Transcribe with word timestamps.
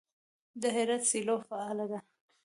د 0.61 0.63
هرات 0.75 1.03
سیلو 1.11 1.35
فعاله 1.47 1.85
ده. 1.91 1.99